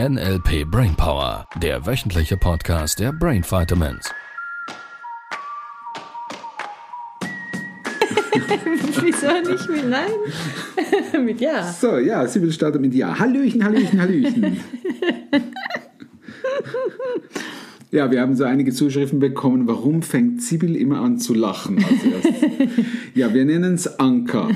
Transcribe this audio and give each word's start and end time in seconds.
NLP 0.00 0.64
Brainpower, 0.68 1.46
der 1.62 1.86
wöchentliche 1.86 2.36
Podcast 2.36 2.98
der 2.98 3.12
Brain 3.12 3.44
Vitamins. 3.44 4.10
Wieso 9.00 9.28
nicht 9.48 9.70
mit 9.70 9.88
Nein? 9.88 10.10
mit 11.24 11.40
Ja. 11.40 11.70
So, 11.70 11.98
ja, 11.98 12.26
Sibyl 12.26 12.50
startet 12.50 12.80
mit 12.80 12.92
Ja. 12.92 13.16
Hallöchen, 13.16 13.62
Hallöchen, 13.62 14.00
Hallöchen. 14.00 14.60
ja, 17.94 18.10
wir 18.10 18.20
haben 18.20 18.34
so 18.34 18.42
einige 18.42 18.72
Zuschriften 18.72 19.20
bekommen. 19.20 19.68
Warum 19.68 20.02
fängt 20.02 20.42
Sibyl 20.42 20.74
immer 20.74 21.00
an 21.00 21.18
zu 21.18 21.32
lachen 21.32 21.78
ja, 23.14 23.32
wir 23.32 23.44
nennen 23.44 23.74
es 23.74 24.00
Anker. 24.00 24.48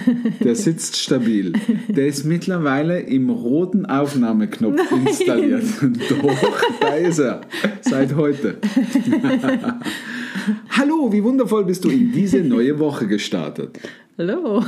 Der 0.42 0.56
sitzt 0.56 0.96
stabil. 0.96 1.52
Der 1.86 2.08
ist 2.08 2.24
mittlerweile 2.24 2.98
im 2.98 3.30
roten 3.30 3.86
Aufnahmeknopf 3.86 4.80
installiert. 4.90 5.62
Doch, 5.80 6.62
da 6.80 6.94
ist 6.94 7.20
er. 7.20 7.42
Seit 7.80 8.16
heute. 8.16 8.56
Hallo, 10.70 11.12
wie 11.12 11.22
wundervoll 11.22 11.64
bist 11.64 11.84
du 11.84 11.90
in 11.90 12.10
diese 12.10 12.40
neue 12.40 12.76
Woche 12.80 13.06
gestartet. 13.06 13.78
Hallo. 14.18 14.64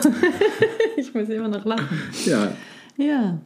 ich 0.97 1.12
muss 1.12 1.28
immer 1.28 1.48
noch 1.48 1.64
lachen. 1.64 1.98
Ja, 2.25 2.52
Ja. 2.97 3.41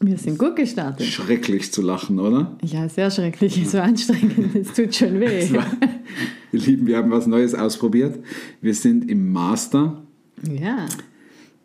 Wir 0.00 0.16
sind 0.18 0.38
gut 0.38 0.56
gestartet. 0.56 1.06
schrecklich 1.06 1.72
zu 1.72 1.82
lachen, 1.82 2.18
oder? 2.18 2.56
Ja, 2.64 2.88
sehr 2.88 3.10
schrecklich, 3.10 3.68
so 3.68 3.78
anstrengend. 3.78 4.54
Es 4.56 4.72
tut 4.72 4.94
schon 4.94 5.20
weh. 5.20 5.52
War- 5.52 5.66
Ihr 6.52 6.60
Lieben, 6.60 6.86
wir 6.86 6.96
haben 6.98 7.10
was 7.10 7.26
Neues 7.26 7.54
ausprobiert. 7.54 8.18
Wir 8.60 8.74
sind 8.74 9.08
im 9.10 9.32
Master 9.32 10.02
Ja. 10.50 10.86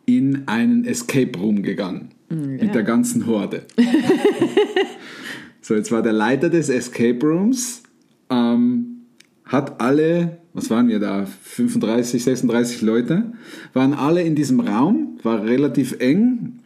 in 0.06 0.42
einen 0.46 0.84
Escape 0.84 1.38
Room 1.38 1.62
gegangen. 1.62 2.10
Mit 2.30 2.74
der 2.74 2.82
ganzen 2.82 3.26
Horde. 3.26 3.62
so, 5.62 5.74
jetzt 5.74 5.90
war 5.90 6.02
der 6.02 6.12
Leiter 6.12 6.50
des 6.50 6.68
Escape 6.68 7.18
Rooms, 7.26 7.82
ähm, 8.30 9.02
hat 9.44 9.80
alle, 9.80 10.38
was 10.52 10.68
waren 10.70 10.88
wir 10.88 10.98
da, 10.98 11.24
35, 11.26 12.22
36 12.22 12.82
Leute, 12.82 13.32
waren 13.72 13.94
alle 13.94 14.22
in 14.22 14.34
diesem 14.34 14.60
Raum, 14.60 15.18
war 15.22 15.42
relativ 15.44 15.96
eng. 16.00 16.57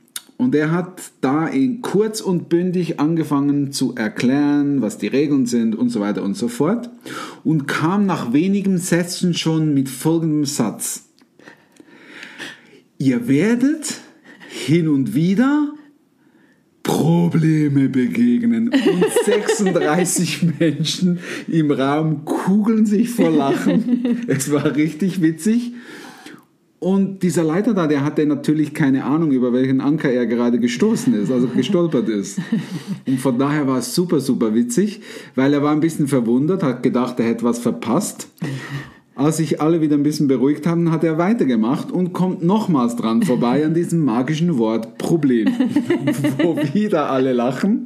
Und 0.43 0.57
er 0.57 0.73
hat 0.73 1.13
da 1.21 1.47
in 1.47 1.83
kurz 1.83 2.21
und 2.21 2.49
bündig 2.49 2.99
angefangen 2.99 3.71
zu 3.71 3.95
erklären, 3.95 4.83
was 4.83 4.99
die 4.99 5.07
Regeln 5.07 5.47
sind 5.47 5.77
und 5.77 5.89
so 5.89 6.01
weiter 6.01 6.23
und 6.23 6.37
so 6.37 6.49
fort. 6.49 6.91
Und 7.45 7.69
kam 7.69 8.07
nach 8.07 8.33
wenigen 8.33 8.79
Sätzen 8.79 9.35
schon 9.35 9.73
mit 9.73 9.89
folgendem 9.89 10.45
Satz. 10.45 11.05
Ihr 12.99 13.29
werdet 13.29 14.01
hin 14.49 14.89
und 14.89 15.15
wieder 15.15 15.73
Probleme 16.83 17.89
begegnen. 17.89 18.69
Und 18.69 19.05
36 19.25 20.59
Menschen 20.59 21.21
im 21.47 21.71
Raum 21.71 22.25
kugeln 22.25 22.85
sich 22.85 23.11
vor 23.11 23.31
Lachen. 23.31 24.25
Es 24.27 24.51
war 24.51 24.75
richtig 24.75 25.23
witzig. 25.23 25.73
Und 26.83 27.23
dieser 27.23 27.45
Leiter 27.45 27.75
da, 27.75 27.87
der 27.87 28.05
hatte 28.05 28.27
natürlich 28.27 28.75
keine 28.75 29.05
Ahnung, 29.05 29.31
über 29.31 29.53
welchen 29.53 29.81
Anker 29.81 30.11
er 30.11 30.27
gerade 30.27 30.59
gestoßen 30.59 31.15
ist, 31.15 31.31
also 31.31 31.47
gestolpert 31.47 32.09
ist. 32.09 32.41
Und 33.07 33.21
von 33.21 33.39
daher 33.39 33.69
war 33.69 33.79
es 33.79 33.95
super, 33.95 34.19
super 34.19 34.53
witzig, 34.53 35.01
weil 35.37 35.55
er 35.55 35.63
war 35.63 35.71
ein 35.71 35.79
bisschen 35.79 36.09
verwundert, 36.09 36.65
hat 36.65 36.83
gedacht, 36.83 37.21
er 37.21 37.27
hätte 37.27 37.45
was 37.45 37.61
verpasst. 37.61 38.27
Als 39.15 39.37
sich 39.37 39.61
alle 39.61 39.81
wieder 39.81 39.97
ein 39.97 40.03
bisschen 40.03 40.27
beruhigt 40.27 40.67
haben, 40.67 40.91
hat 40.91 41.05
er 41.05 41.19
weitergemacht 41.19 41.93
und 41.93 42.13
kommt 42.13 42.43
nochmals 42.43 42.97
dran 42.97 43.23
vorbei 43.23 43.65
an 43.65 43.75
diesem 43.75 44.05
magischen 44.05 44.59
Wort 44.59 44.99
Problem, 44.99 45.47
wo 46.43 46.57
wieder 46.75 47.11
alle 47.11 47.33
lachen. 47.33 47.85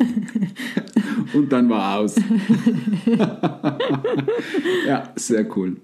Und 1.34 1.52
dann 1.52 1.68
war 1.68 1.98
aus. 1.98 2.14
ja, 4.86 5.12
sehr 5.16 5.46
cool. 5.54 5.76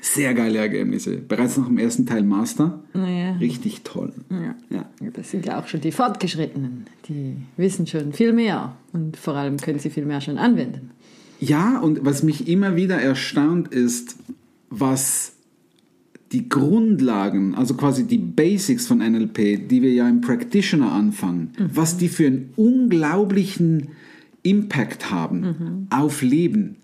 Sehr 0.00 0.34
geile 0.34 0.58
Ergebnisse. 0.58 1.16
Bereits 1.16 1.56
nach 1.56 1.66
dem 1.66 1.78
ersten 1.78 2.06
Teil 2.06 2.22
Master. 2.22 2.82
Naja. 2.92 3.32
Richtig 3.36 3.82
toll. 3.82 4.12
Ja. 4.30 4.54
Ja. 4.70 4.84
Das 5.12 5.30
sind 5.30 5.46
ja 5.46 5.60
auch 5.60 5.66
schon 5.66 5.80
die 5.80 5.92
Fortgeschrittenen. 5.92 6.86
Die 7.08 7.36
wissen 7.56 7.86
schon 7.86 8.12
viel 8.12 8.32
mehr 8.32 8.76
und 8.92 9.16
vor 9.16 9.34
allem 9.34 9.56
können 9.56 9.78
sie 9.78 9.90
viel 9.90 10.04
mehr 10.04 10.20
schon 10.20 10.38
anwenden. 10.38 10.90
Ja, 11.40 11.78
und 11.80 12.04
was 12.04 12.22
mich 12.22 12.48
immer 12.48 12.76
wieder 12.76 12.96
erstaunt 13.00 13.68
ist, 13.68 14.16
was 14.70 15.32
die 16.32 16.48
Grundlagen, 16.48 17.54
also 17.54 17.74
quasi 17.74 18.04
die 18.04 18.18
Basics 18.18 18.86
von 18.86 18.98
NLP, 18.98 19.68
die 19.68 19.82
wir 19.82 19.92
ja 19.92 20.08
im 20.08 20.20
Practitioner 20.20 20.92
anfangen, 20.92 21.52
was 21.58 21.98
die 21.98 22.08
für 22.08 22.26
einen 22.26 22.50
unglaublichen 22.56 23.88
Impact 24.42 25.10
haben 25.10 25.86
auf 25.90 26.22
Leben. 26.22 26.76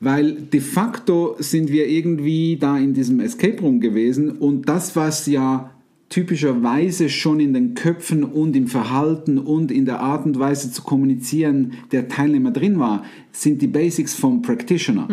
Weil 0.00 0.32
de 0.32 0.60
facto 0.60 1.36
sind 1.38 1.70
wir 1.70 1.88
irgendwie 1.88 2.56
da 2.56 2.78
in 2.78 2.94
diesem 2.94 3.20
Escape 3.20 3.60
Room 3.60 3.80
gewesen 3.80 4.30
und 4.30 4.68
das, 4.68 4.94
was 4.94 5.26
ja 5.26 5.70
typischerweise 6.08 7.10
schon 7.10 7.38
in 7.38 7.52
den 7.52 7.74
Köpfen 7.74 8.24
und 8.24 8.56
im 8.56 8.66
Verhalten 8.66 9.36
und 9.38 9.70
in 9.70 9.84
der 9.84 10.00
Art 10.00 10.24
und 10.24 10.38
Weise 10.38 10.72
zu 10.72 10.82
kommunizieren 10.82 11.74
der 11.92 12.08
Teilnehmer 12.08 12.50
drin 12.50 12.78
war, 12.78 13.04
sind 13.30 13.60
die 13.60 13.66
Basics 13.66 14.14
vom 14.14 14.40
Practitioner. 14.40 15.06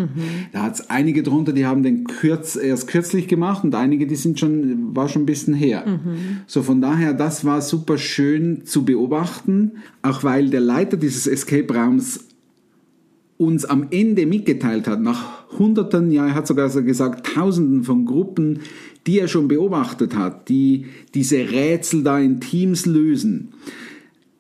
Da 0.54 0.64
hat 0.64 0.76
es 0.76 0.90
einige 0.90 1.22
drunter, 1.22 1.52
die 1.52 1.66
haben 1.66 1.84
den 1.84 2.06
kürz, 2.06 2.56
erst 2.56 2.88
kürzlich 2.88 3.28
gemacht 3.28 3.66
und 3.66 3.76
einige, 3.76 4.08
die 4.08 4.16
sind 4.16 4.40
schon, 4.40 4.96
war 4.96 5.10
schon 5.10 5.24
ein 5.24 5.28
bisschen 5.28 5.54
her. 5.54 6.00
So 6.48 6.64
von 6.64 6.80
daher, 6.80 7.14
das 7.14 7.44
war 7.44 7.62
super 7.62 7.98
schön 7.98 8.66
zu 8.66 8.86
beobachten, 8.86 9.74
auch 10.02 10.24
weil 10.24 10.50
der 10.50 10.62
Leiter 10.62 10.96
dieses 10.96 11.28
Escape 11.28 11.74
Raums 11.74 12.26
uns 13.38 13.66
am 13.66 13.88
Ende 13.92 14.26
mitgeteilt 14.26 14.88
hat, 14.88 15.02
nach 15.02 15.50
Hunderten, 15.58 16.12
ja, 16.12 16.28
er 16.28 16.36
hat 16.36 16.48
sogar 16.48 16.70
so 16.70 16.84
gesagt, 16.84 17.26
Tausenden 17.34 17.84
von 17.84 18.06
Gruppen, 18.06 18.60
die 19.08 19.20
er 19.20 19.28
schon 19.28 19.48
beobachtet 19.48 20.16
hat, 20.16 20.50
die 20.50 20.86
diese 21.14 21.38
Rätsel 21.38 22.04
da 22.04 22.18
in 22.18 22.40
Teams 22.40 22.86
lösen, 22.86 23.54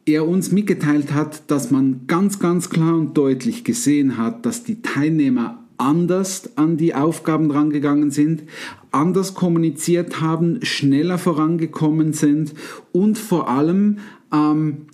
er 0.05 0.27
uns 0.27 0.51
mitgeteilt 0.51 1.13
hat, 1.13 1.49
dass 1.49 1.71
man 1.71 2.01
ganz, 2.07 2.39
ganz 2.39 2.69
klar 2.69 2.95
und 2.95 3.17
deutlich 3.17 3.63
gesehen 3.63 4.17
hat, 4.17 4.45
dass 4.45 4.63
die 4.63 4.81
Teilnehmer 4.81 5.63
anders 5.77 6.57
an 6.57 6.77
die 6.77 6.93
Aufgaben 6.95 7.51
rangegangen 7.51 8.11
sind, 8.11 8.43
anders 8.91 9.33
kommuniziert 9.33 10.21
haben, 10.21 10.59
schneller 10.63 11.17
vorangekommen 11.17 12.13
sind 12.13 12.53
und 12.91 13.17
vor 13.17 13.49
allem 13.49 13.97
ähm, 14.31 14.85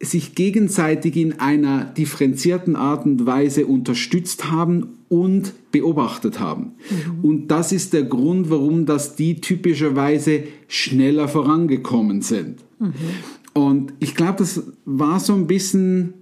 sich 0.00 0.34
gegenseitig 0.34 1.16
in 1.16 1.40
einer 1.40 1.84
differenzierten 1.84 2.76
Art 2.76 3.04
und 3.04 3.26
Weise 3.26 3.66
unterstützt 3.66 4.50
haben 4.50 4.98
und 5.08 5.54
beobachtet 5.72 6.38
haben. 6.38 6.72
Und 7.22 7.48
das 7.48 7.72
ist 7.72 7.92
der 7.92 8.04
Grund, 8.04 8.50
warum 8.50 8.86
das 8.86 9.16
die 9.16 9.40
typischerweise 9.40 10.44
schneller 10.68 11.26
vorangekommen 11.28 12.22
sind. 12.22 12.60
Und 13.54 13.92
ich 13.98 14.14
glaube, 14.14 14.38
das 14.38 14.62
war 14.84 15.18
so 15.18 15.34
ein 15.34 15.48
bisschen, 15.48 16.14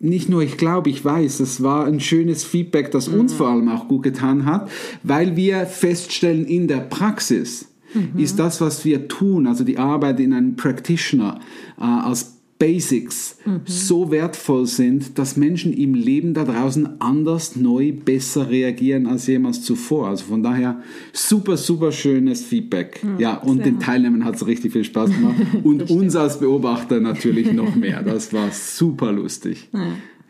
nicht 0.00 0.28
nur 0.28 0.42
ich 0.42 0.56
glaube, 0.56 0.90
ich 0.90 1.04
weiß, 1.04 1.38
das 1.38 1.62
war 1.62 1.86
ein 1.86 2.00
schönes 2.00 2.42
Feedback, 2.42 2.90
das 2.90 3.06
uns 3.06 3.32
vor 3.32 3.48
allem 3.48 3.68
auch 3.68 3.86
gut 3.86 4.02
getan 4.02 4.44
hat, 4.44 4.68
weil 5.04 5.36
wir 5.36 5.66
feststellen 5.66 6.46
in 6.46 6.66
der 6.66 6.78
Praxis, 6.78 7.68
ist 8.16 8.38
das, 8.38 8.60
was 8.60 8.84
wir 8.84 9.08
tun, 9.08 9.46
also 9.46 9.64
die 9.64 9.78
Arbeit 9.78 10.20
in 10.20 10.32
einem 10.32 10.56
Practitioner 10.56 11.40
äh, 11.78 11.82
als 11.84 12.34
Basics 12.58 13.36
so 13.66 14.10
wertvoll 14.10 14.66
sind, 14.66 15.18
dass 15.18 15.36
Menschen 15.36 15.72
im 15.72 15.94
Leben 15.94 16.34
da 16.34 16.44
draußen 16.44 17.00
anders, 17.00 17.56
neu, 17.56 17.92
besser 17.92 18.48
reagieren 18.48 19.06
als 19.06 19.26
jemals 19.26 19.62
zuvor. 19.62 20.08
Also 20.08 20.26
von 20.26 20.42
daher 20.42 20.80
super, 21.12 21.56
super 21.56 21.90
schönes 21.90 22.44
Feedback. 22.44 23.04
ja, 23.18 23.36
und 23.36 23.66
den 23.66 23.80
Teilnehmern 23.80 24.24
hat 24.24 24.36
es 24.36 24.46
richtig 24.46 24.72
viel 24.72 24.84
Spaß 24.84 25.10
gemacht 25.10 25.34
und 25.64 25.90
uns 25.90 26.14
als 26.14 26.38
Beobachter 26.38 27.00
natürlich 27.00 27.52
noch 27.52 27.74
mehr. 27.74 28.02
Das 28.02 28.32
war 28.32 28.50
super 28.52 29.12
lustig. 29.12 29.68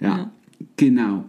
ja. 0.00 0.32
Genau. 0.76 1.26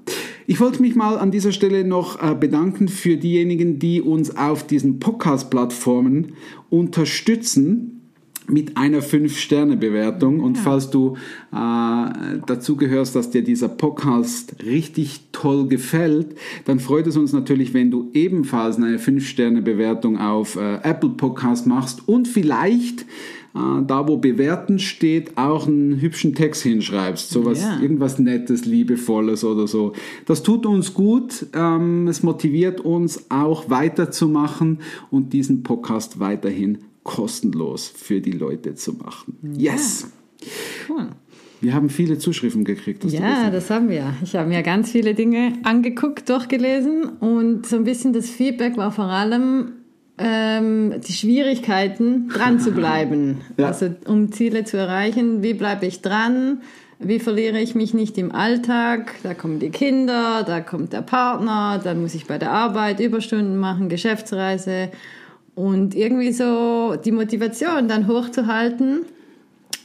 Ich 0.47 0.59
wollte 0.59 0.79
mich 0.81 0.95
mal 0.95 1.17
an 1.17 1.31
dieser 1.31 1.51
Stelle 1.51 1.83
noch 1.83 2.21
äh, 2.21 2.35
bedanken 2.35 2.87
für 2.87 3.17
diejenigen, 3.17 3.79
die 3.79 3.99
uns 3.99 4.37
auf 4.37 4.67
diesen 4.67 4.99
Podcast-Plattformen 4.99 6.33
unterstützen 6.69 8.01
mit 8.47 8.77
einer 8.77 9.01
5-Sterne-Bewertung. 9.01 10.41
Und 10.41 10.59
falls 10.59 10.91
du 10.91 11.15
äh, 11.51 12.37
dazu 12.45 12.75
gehörst, 12.75 13.15
dass 13.15 13.31
dir 13.31 13.43
dieser 13.43 13.69
Podcast 13.69 14.57
richtig 14.63 15.21
toll 15.31 15.67
gefällt, 15.67 16.35
dann 16.65 16.79
freut 16.79 17.07
es 17.07 17.17
uns 17.17 17.33
natürlich, 17.33 17.73
wenn 17.73 17.89
du 17.89 18.11
ebenfalls 18.13 18.77
eine 18.77 18.97
5-Sterne-Bewertung 18.99 20.19
auf 20.19 20.57
äh, 20.57 20.75
Apple 20.83 21.09
Podcast 21.09 21.65
machst 21.65 22.07
und 22.07 22.27
vielleicht 22.27 23.07
da, 23.55 24.07
wo 24.07 24.17
bewerten 24.17 24.79
steht, 24.79 25.37
auch 25.37 25.65
einen 25.67 26.01
hübschen 26.01 26.35
Text 26.35 26.63
hinschreibst. 26.63 27.29
Sowas, 27.29 27.61
Ja. 27.61 27.79
irgendwas 27.79 28.19
Nettes, 28.19 28.65
Liebevolles 28.65 29.43
oder 29.45 29.65
so. 29.67 29.93
Das 30.25 30.43
tut 30.43 30.65
uns 30.65 30.93
gut. 30.93 31.45
Ähm, 31.53 32.07
es 32.09 32.21
motiviert 32.21 32.81
uns 32.81 33.25
auch 33.29 33.69
weiterzumachen 33.69 34.79
und 35.09 35.31
diesen 35.31 35.63
Podcast 35.63 36.19
weiterhin 36.19 36.79
kostenlos 37.03 37.87
für 37.87 38.19
die 38.19 38.31
Leute 38.33 38.75
zu 38.75 38.93
machen. 38.93 39.37
Yes! 39.57 40.07
Cool. 40.89 41.07
Wir 41.61 41.73
haben 41.73 41.89
viele 41.89 42.17
Zuschriften 42.17 42.65
gekriegt. 42.65 43.05
Ja, 43.05 43.49
das 43.49 43.69
haben 43.69 43.87
wir. 43.89 44.13
Ich 44.21 44.35
habe 44.35 44.49
mir 44.49 44.61
ganz 44.63 44.91
viele 44.91 45.13
Dinge 45.15 45.53
angeguckt, 45.63 46.29
durchgelesen 46.29 47.05
und 47.05 47.65
so 47.65 47.77
ein 47.77 47.85
bisschen 47.85 48.11
das 48.11 48.29
Feedback 48.29 48.75
war 48.75 48.91
vor 48.91 49.05
allem 49.05 49.71
ähm, 50.17 51.01
die 51.05 51.13
Schwierigkeiten, 51.13 52.29
dran 52.29 52.59
zu 52.59 52.71
bleiben. 52.71 53.41
Ja. 53.57 53.67
Also 53.67 53.89
um 54.05 54.31
Ziele 54.31 54.63
zu 54.65 54.77
erreichen, 54.77 55.41
wie 55.41 55.53
bleibe 55.53 55.85
ich 55.85 56.01
dran? 56.01 56.61
Wie 56.99 57.19
verliere 57.19 57.59
ich 57.59 57.75
mich 57.75 57.93
nicht 57.93 58.17
im 58.17 58.31
Alltag? 58.31 59.15
Da 59.23 59.33
kommen 59.33 59.59
die 59.59 59.69
Kinder, 59.69 60.43
da 60.45 60.61
kommt 60.61 60.93
der 60.93 61.01
Partner, 61.01 61.79
dann 61.83 62.01
muss 62.01 62.15
ich 62.15 62.25
bei 62.25 62.37
der 62.37 62.51
Arbeit 62.51 62.99
Überstunden 62.99 63.57
machen, 63.57 63.89
Geschäftsreise 63.89 64.89
und 65.55 65.95
irgendwie 65.95 66.31
so 66.31 66.95
die 66.95 67.11
Motivation 67.11 67.87
dann 67.87 68.07
hochzuhalten, 68.07 69.05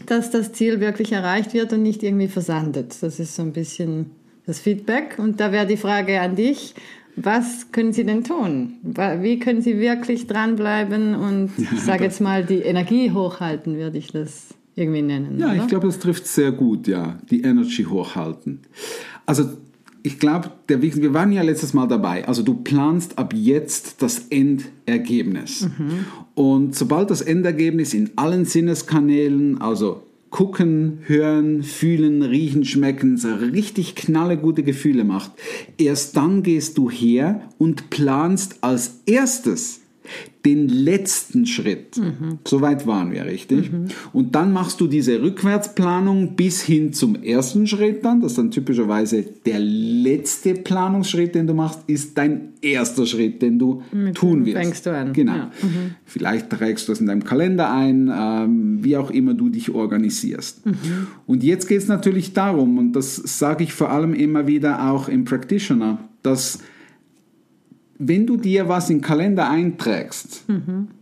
dass 0.06 0.30
das 0.30 0.52
Ziel 0.52 0.80
wirklich 0.80 1.12
erreicht 1.12 1.54
wird 1.54 1.72
und 1.72 1.82
nicht 1.82 2.02
irgendwie 2.02 2.28
versandet. 2.28 2.96
Das 3.02 3.18
ist 3.18 3.36
so 3.36 3.42
ein 3.42 3.52
bisschen 3.52 4.10
das 4.46 4.60
Feedback. 4.60 5.16
Und 5.18 5.40
da 5.40 5.52
wäre 5.52 5.66
die 5.66 5.76
Frage 5.76 6.20
an 6.20 6.36
dich, 6.36 6.74
was 7.16 7.72
können 7.72 7.92
Sie 7.92 8.04
denn 8.04 8.24
tun? 8.24 8.74
Wie 8.82 9.38
können 9.38 9.62
Sie 9.62 9.78
wirklich 9.78 10.26
dranbleiben 10.26 11.14
und 11.14 11.50
ich 11.58 11.80
sage 11.80 12.04
jetzt 12.04 12.20
mal 12.20 12.44
die 12.44 12.60
Energie 12.60 13.10
hochhalten, 13.10 13.76
würde 13.76 13.98
ich 13.98 14.12
das 14.12 14.48
irgendwie 14.74 15.02
nennen. 15.02 15.38
Ja, 15.38 15.52
oder? 15.52 15.56
ich 15.56 15.66
glaube, 15.68 15.86
das 15.86 15.98
trifft 15.98 16.26
sehr 16.26 16.52
gut, 16.52 16.86
ja, 16.88 17.18
die 17.30 17.42
Energy 17.42 17.84
hochhalten. 17.84 18.60
Also 19.26 19.44
ich 20.02 20.18
glaube, 20.18 20.50
der 20.68 20.80
Weg- 20.80 20.96
wir 20.96 21.12
waren 21.12 21.30
ja 21.32 21.42
letztes 21.42 21.74
Mal 21.74 21.86
dabei. 21.86 22.26
Also 22.26 22.42
du 22.42 22.54
planst 22.54 23.18
ab 23.18 23.34
jetzt 23.34 24.00
das 24.02 24.26
Endergebnis. 24.30 25.68
Und 26.34 26.74
sobald 26.74 27.10
das 27.10 27.20
Endergebnis 27.20 27.92
in 27.92 28.10
allen 28.16 28.46
Sinneskanälen, 28.46 29.60
also 29.60 30.02
gucken, 30.30 31.00
hören, 31.06 31.62
fühlen, 31.62 32.22
riechen, 32.22 32.64
schmecken, 32.64 33.16
so 33.16 33.34
richtig 33.34 33.96
knalle 33.96 34.36
gute 34.36 34.62
Gefühle 34.62 35.04
macht, 35.04 35.32
erst 35.76 36.16
dann 36.16 36.42
gehst 36.42 36.78
du 36.78 36.88
her 36.88 37.48
und 37.58 37.90
planst 37.90 38.58
als 38.62 39.00
erstes 39.06 39.79
den 40.44 40.68
letzten 40.68 41.46
Schritt. 41.46 42.00
So 42.48 42.60
weit 42.60 42.86
waren 42.86 43.12
wir, 43.12 43.24
richtig? 43.26 43.70
Und 44.12 44.34
dann 44.34 44.52
machst 44.52 44.80
du 44.80 44.86
diese 44.86 45.20
Rückwärtsplanung 45.22 46.34
bis 46.34 46.62
hin 46.62 46.92
zum 46.92 47.22
ersten 47.22 47.66
Schritt 47.66 48.04
dann. 48.04 48.20
Das 48.20 48.32
ist 48.32 48.38
dann 48.38 48.50
typischerweise 48.50 49.22
der 49.44 49.58
letzte 49.60 50.54
Planungsschritt, 50.54 51.34
den 51.34 51.46
du 51.46 51.54
machst, 51.54 51.80
ist 51.86 52.16
dein 52.16 52.50
erster 52.62 53.06
Schritt, 53.06 53.42
den 53.42 53.58
du 53.58 53.82
tun 54.14 54.44
dem 54.44 54.46
wirst. 54.46 54.56
fängst 54.56 54.86
du 54.86 54.96
an, 54.96 55.12
Genau. 55.12 55.34
ja. 55.34 55.50
Vielleicht 56.06 56.50
trägst 56.50 56.88
du 56.88 56.92
das 56.92 57.00
in 57.00 57.06
deinem 57.06 57.24
Kalender 57.24 57.70
ein, 57.72 58.10
ähm, 58.14 58.78
wie 58.82 58.96
auch 58.96 59.10
immer 59.10 59.34
du 59.34 59.48
dich 59.50 59.70
organisierst. 59.74 60.62
Und 61.26 61.42
jetzt 61.44 61.68
geht 61.68 61.78
es 61.78 61.88
natürlich 61.88 62.32
darum, 62.32 62.78
und 62.78 62.92
das 62.92 63.16
sage 63.16 63.64
ich 63.64 63.72
vor 63.72 63.90
allem 63.90 64.14
immer 64.14 64.46
wieder 64.46 64.90
auch 64.90 65.08
im 65.08 65.24
Practitioner, 65.24 65.98
dass 66.22 66.60
wenn 68.00 68.26
du 68.26 68.36
dir 68.36 68.68
was 68.68 68.88
in 68.88 68.96
den 68.96 69.02
Kalender 69.02 69.48
einträgst, 69.48 70.44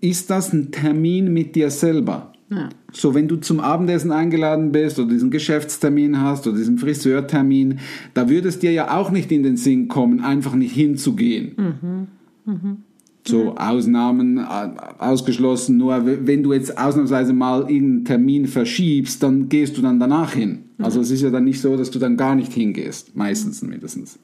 ist 0.00 0.30
das 0.30 0.52
ein 0.52 0.72
Termin 0.72 1.32
mit 1.32 1.54
dir 1.54 1.70
selber. 1.70 2.32
Ja. 2.50 2.70
So, 2.92 3.14
wenn 3.14 3.28
du 3.28 3.36
zum 3.36 3.60
Abendessen 3.60 4.10
eingeladen 4.10 4.72
bist 4.72 4.98
oder 4.98 5.10
diesen 5.10 5.30
Geschäftstermin 5.30 6.20
hast 6.20 6.46
oder 6.46 6.56
diesen 6.56 6.78
Friseurtermin, 6.78 7.78
da 8.14 8.28
würde 8.28 8.48
es 8.48 8.58
dir 8.58 8.72
ja 8.72 8.96
auch 8.96 9.10
nicht 9.10 9.30
in 9.30 9.42
den 9.42 9.56
Sinn 9.56 9.88
kommen, 9.88 10.20
einfach 10.20 10.54
nicht 10.54 10.74
hinzugehen. 10.74 12.08
So 13.26 13.56
Ausnahmen 13.56 14.38
äh, 14.38 14.70
ausgeschlossen, 14.98 15.76
nur 15.76 16.06
wenn 16.06 16.42
du 16.42 16.54
jetzt 16.54 16.78
ausnahmsweise 16.78 17.34
mal 17.34 17.60
irgendeinen 17.60 18.04
Termin 18.06 18.46
verschiebst, 18.46 19.22
dann 19.22 19.50
gehst 19.50 19.76
du 19.76 19.82
dann 19.82 20.00
danach 20.00 20.32
hin. 20.32 20.60
Also 20.78 21.00
es 21.00 21.10
ist 21.10 21.20
ja 21.20 21.30
dann 21.30 21.44
nicht 21.44 21.60
so, 21.60 21.76
dass 21.76 21.90
du 21.90 21.98
dann 21.98 22.16
gar 22.16 22.34
nicht 22.34 22.52
hingehst, 22.54 23.14
meistens 23.14 23.60
mindestens. 23.62 24.18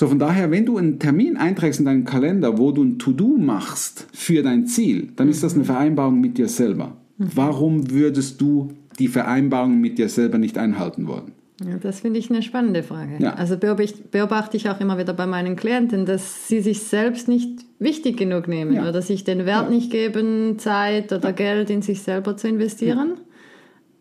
So, 0.00 0.08
von 0.08 0.18
daher, 0.18 0.50
wenn 0.50 0.64
du 0.64 0.78
einen 0.78 0.98
Termin 0.98 1.36
einträgst 1.36 1.78
in 1.78 1.84
deinen 1.84 2.06
Kalender, 2.06 2.56
wo 2.56 2.72
du 2.72 2.82
ein 2.82 2.98
To-Do 2.98 3.36
machst 3.36 4.06
für 4.14 4.42
dein 4.42 4.66
Ziel, 4.66 5.08
dann 5.16 5.28
ist 5.28 5.42
das 5.42 5.54
eine 5.54 5.64
Vereinbarung 5.64 6.22
mit 6.22 6.38
dir 6.38 6.48
selber. 6.48 6.96
Warum 7.18 7.90
würdest 7.90 8.40
du 8.40 8.68
die 8.98 9.08
Vereinbarung 9.08 9.78
mit 9.78 9.98
dir 9.98 10.08
selber 10.08 10.38
nicht 10.38 10.56
einhalten 10.56 11.06
wollen? 11.06 11.32
Ja, 11.62 11.76
das 11.76 12.00
finde 12.00 12.18
ich 12.18 12.30
eine 12.30 12.40
spannende 12.40 12.82
Frage. 12.82 13.16
Ja. 13.18 13.34
Also 13.34 13.58
beobachte, 13.58 14.56
ich 14.56 14.70
auch 14.70 14.80
immer 14.80 14.96
wieder 14.96 15.12
bei 15.12 15.26
meinen 15.26 15.54
Klienten, 15.54 16.06
dass 16.06 16.48
sie 16.48 16.62
sich 16.62 16.82
selbst 16.82 17.28
nicht 17.28 17.66
wichtig 17.78 18.16
genug 18.16 18.48
nehmen 18.48 18.72
Ja. 18.72 18.88
oder 18.88 19.02
sich 19.02 19.24
den 19.24 19.44
Wert 19.44 19.68
nicht 19.68 19.90
geben, 19.90 20.58
Zeit 20.58 21.12
oder 21.12 21.34
Geld 21.34 21.68
in 21.68 21.82
sich 21.82 22.00
selber 22.00 22.38
zu 22.38 22.48
investieren. 22.48 23.18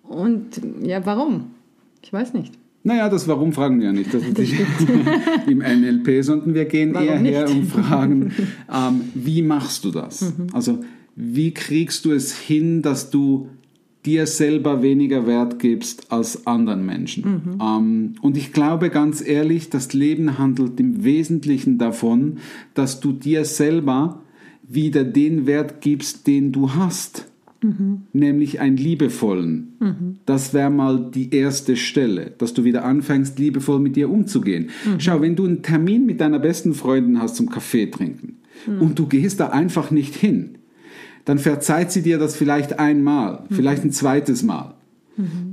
Und 0.04 0.62
ja, 0.82 1.06
warum? 1.06 1.48
Ich 2.02 2.14
weiß 2.14 2.34
nicht. 2.36 2.54
Naja, 2.84 3.10
das 3.10 3.28
Warum 3.28 3.52
fragen 3.54 3.80
wir 3.80 3.88
ja 3.88 3.94
nicht. 3.94 4.14
Das 4.14 4.24
ist 4.24 4.38
nicht 4.38 4.56
im 5.48 5.60
NLP, 5.60 6.24
sondern 6.24 6.54
wir 6.54 6.66
gehen 6.66 6.94
Warum 6.94 7.08
eher 7.08 7.18
her 7.18 7.44
nicht? 7.46 7.56
und 7.56 7.66
fragen, 7.66 8.32
ähm, 8.74 9.02
wie 9.14 9.42
machst 9.42 9.84
du 9.86 9.92
das? 9.92 10.22
Mhm. 10.22 10.48
Also, 10.54 10.80
wie 11.16 11.54
kriegst 11.54 12.06
du 12.06 12.12
es 12.12 12.38
hin, 12.38 12.82
dass 12.82 13.10
du 13.10 13.50
dir 14.06 14.26
selber 14.26 14.82
weniger 14.82 15.28
Wert 15.28 15.60
gibst 15.60 16.12
als 16.12 16.48
anderen 16.48 16.86
Menschen? 16.86 17.24
Mhm. 17.24 17.62
Ähm, 17.62 18.16
und 18.22 18.38
ich 18.38 18.54
glaube 18.54 18.90
ganz 18.90 19.26
ehrlich, 19.26 19.70
das 19.70 19.92
Leben 19.94 20.38
handelt 20.38 20.80
im 20.80 21.04
Wesentlichen 21.04 21.78
davon, 21.78 22.38
dass 22.74 23.02
du 23.02 23.12
dir 23.12 23.44
selber 23.44 24.22
wieder 24.64 25.04
den 25.04 25.46
Wert 25.46 25.82
gibst, 25.82 26.28
den 26.28 26.54
du 26.54 26.74
hast 26.76 27.29
nämlich 28.14 28.60
einen 28.60 28.78
liebevollen. 28.78 29.74
Das 30.26 30.54
wäre 30.54 30.70
mal 30.70 31.10
die 31.14 31.34
erste 31.34 31.76
Stelle, 31.76 32.34
dass 32.38 32.54
du 32.54 32.64
wieder 32.64 32.86
anfängst, 32.86 33.40
liebevoll 33.40 33.80
mit 33.80 33.96
dir 33.96 34.10
umzugehen. 34.10 34.70
Schau, 34.98 35.22
wenn 35.22 35.36
du 35.36 35.46
einen 35.46 35.62
Termin 35.62 36.06
mit 36.06 36.22
deiner 36.22 36.40
besten 36.40 36.74
Freundin 36.74 37.22
hast 37.22 37.36
zum 37.36 37.50
Kaffee 37.50 37.88
trinken 37.88 38.38
und 38.80 38.98
du 38.98 39.08
gehst 39.08 39.40
da 39.40 39.50
einfach 39.50 39.92
nicht 39.92 40.16
hin, 40.16 40.58
dann 41.26 41.38
verzeiht 41.38 41.92
sie 41.92 42.02
dir 42.02 42.18
das 42.18 42.36
vielleicht 42.36 42.80
einmal, 42.80 43.44
vielleicht 43.50 43.84
ein 43.84 43.92
zweites 43.92 44.44
Mal. 44.44 44.76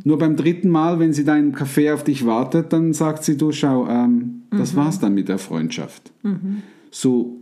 Nur 0.05 0.19
beim 0.19 0.37
dritten 0.37 0.69
Mal, 0.69 1.01
wenn 1.01 1.13
sie 1.13 1.25
deinen 1.25 1.51
Kaffee 1.53 1.91
auf 1.91 2.05
dich 2.05 2.25
wartet, 2.25 2.73
dann 2.73 2.93
sagt 2.93 3.25
sie, 3.25 3.37
du 3.37 3.51
schau, 3.51 3.89
ähm, 3.89 4.43
das 4.53 4.77
war's 4.77 5.01
dann 5.01 5.15
mit 5.15 5.29
der 5.29 5.39
Freundschaft. 5.39 6.13
So, 6.93 7.41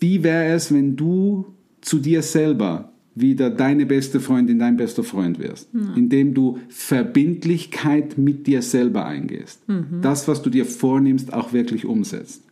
wie 0.00 0.22
wäre 0.22 0.52
es, 0.52 0.72
wenn 0.72 0.96
du 0.96 1.46
zu 1.84 1.98
dir 1.98 2.22
selber 2.22 2.90
wieder 3.14 3.50
deine 3.50 3.86
beste 3.86 4.18
Freundin, 4.18 4.58
dein 4.58 4.76
bester 4.76 5.04
Freund 5.04 5.38
wirst, 5.38 5.68
indem 5.94 6.34
du 6.34 6.58
Verbindlichkeit 6.68 8.18
mit 8.18 8.46
dir 8.48 8.60
selber 8.62 9.06
eingehst. 9.06 9.60
Das, 10.02 10.26
was 10.26 10.42
du 10.42 10.50
dir 10.50 10.64
vornimmst, 10.64 11.32
auch 11.32 11.52
wirklich 11.52 11.84
umsetzt. 11.84 12.42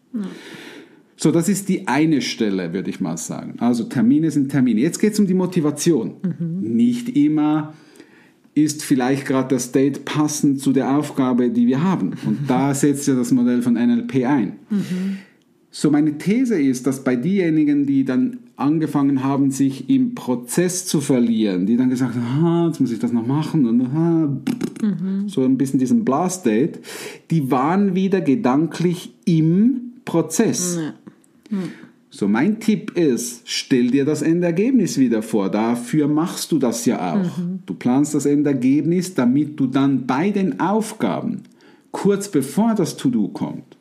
So, 1.17 1.33
das 1.33 1.49
ist 1.49 1.69
die 1.69 1.89
eine 1.89 2.21
Stelle, 2.21 2.73
würde 2.73 2.91
ich 2.91 3.01
mal 3.01 3.17
sagen. 3.17 3.55
Also 3.59 3.85
Termine 3.85 4.31
sind 4.31 4.51
Termine. 4.51 4.81
Jetzt 4.81 5.01
geht 5.01 5.15
es 5.15 5.19
um 5.19 5.27
die 5.27 5.35
Motivation. 5.35 6.15
Nicht 6.61 7.17
immer 7.17 7.75
ist 8.55 8.85
vielleicht 8.85 9.27
gerade 9.27 9.55
das 9.55 9.65
State 9.65 10.01
passend 10.05 10.61
zu 10.61 10.73
der 10.73 10.97
Aufgabe, 10.97 11.51
die 11.51 11.67
wir 11.67 11.83
haben. 11.83 12.12
Und 12.27 12.39
da 12.49 12.75
setzt 12.75 13.09
ja 13.09 13.15
das 13.15 13.33
Modell 13.33 13.62
von 13.62 13.75
NLP 13.75 14.27
ein. 14.27 14.59
So, 15.71 15.91
meine 15.91 16.19
These 16.19 16.61
ist, 16.61 16.87
dass 16.87 17.03
bei 17.03 17.17
diejenigen, 17.17 17.87
die 17.87 18.05
dann 18.05 18.39
angefangen 18.56 19.25
haben, 19.25 19.50
sich 19.50 19.88
im 19.90 20.14
Prozess 20.14 20.87
zu 20.87 21.00
verlieren, 21.00 21.66
die 21.66 21.76
dann 21.76 21.90
gesagt 21.90 22.14
haben, 22.14 22.68
jetzt 22.68 22.80
muss 22.80 22.92
ich 22.92 22.99
das 22.99 23.12
noch 23.12 23.26
machen 23.26 23.66
und 23.66 23.80
ah, 23.82 24.28
so 25.26 25.42
ein 25.42 25.56
bisschen 25.59 25.78
diesen 25.78 26.04
Blast-Date, 26.04 26.80
die 27.30 27.50
waren 27.50 27.94
wieder 27.94 28.21
gedanklich 28.21 29.14
im 29.25 29.92
Prozess. 30.04 30.78
So, 32.11 32.28
mein 32.28 32.61
Tipp 32.61 32.97
ist, 32.97 33.42
stell 33.47 33.90
dir 33.90 34.04
das 34.04 34.21
Endergebnis 34.21 34.99
wieder 34.99 35.23
vor. 35.23 35.49
Dafür 35.49 36.09
machst 36.09 36.52
du 36.52 36.59
das 36.59 36.85
ja 36.85 37.14
auch. 37.14 37.30
Du 37.64 37.73
planst 37.73 38.14
das 38.14 38.26
Endergebnis, 38.26 39.14
damit 39.14 39.59
du 39.59 39.66
dann 39.66 40.06
bei 40.06 40.30
den 40.30 40.61
Aufgaben, 40.61 41.44
kurz 41.90 42.28
bevor 42.30 42.75
das 42.75 42.99
To-Do 42.99 43.28
kommt, 43.28 43.78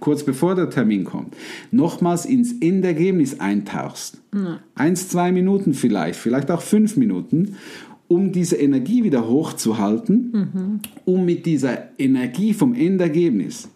kurz 0.00 0.24
bevor 0.24 0.54
der 0.54 0.70
Termin 0.70 1.04
kommt, 1.04 1.34
nochmals 1.70 2.24
ins 2.24 2.52
Endergebnis 2.60 3.40
eintauchst. 3.40 4.20
Eins, 4.74 5.08
zwei 5.08 5.32
Minuten 5.32 5.74
vielleicht, 5.74 6.18
vielleicht 6.18 6.50
auch 6.50 6.62
fünf 6.62 6.96
Minuten, 6.96 7.56
um 8.08 8.32
diese 8.32 8.56
Energie 8.56 9.04
wieder 9.04 9.28
hochzuhalten, 9.28 10.80
um 11.04 11.24
mit 11.24 11.44
dieser 11.46 11.98
Energie 11.98 12.54
vom 12.54 12.74
Endergebnis 12.74 13.68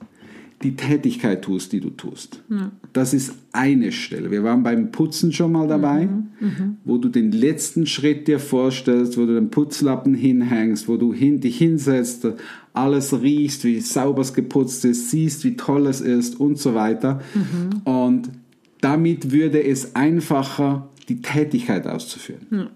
die 0.62 0.76
Tätigkeit 0.76 1.42
tust, 1.42 1.72
die 1.72 1.80
du 1.80 1.90
tust. 1.90 2.42
Das 2.92 3.14
ist 3.14 3.34
eine 3.52 3.92
Stelle. 3.92 4.30
Wir 4.30 4.42
waren 4.44 4.62
beim 4.62 4.90
Putzen 4.92 5.32
schon 5.32 5.52
mal 5.52 5.66
dabei, 5.68 6.08
wo 6.84 6.98
du 6.98 7.08
den 7.08 7.32
letzten 7.32 7.86
Schritt 7.86 8.28
dir 8.28 8.38
vorstellst, 8.38 9.16
wo 9.18 9.26
du 9.26 9.34
den 9.34 9.50
Putzlappen 9.50 10.14
hinhängst, 10.14 10.88
wo 10.88 10.96
du 10.96 11.12
hin, 11.12 11.40
dich 11.40 11.58
hinsetzt, 11.58 12.26
alles 12.72 13.20
riechst, 13.20 13.64
wie 13.64 13.80
sauber 13.80 14.22
es 14.22 14.34
geputzt 14.34 14.84
ist, 14.84 15.10
siehst, 15.10 15.44
wie 15.44 15.56
toll 15.56 15.86
es 15.86 16.00
ist 16.00 16.38
und 16.40 16.58
so 16.58 16.74
weiter. 16.74 17.20
Und 17.84 18.30
damit 18.80 19.32
würde 19.32 19.62
es 19.62 19.94
einfacher, 19.94 20.88
die 21.08 21.20
Tätigkeit 21.22 21.86
auszuführen. 21.86 22.68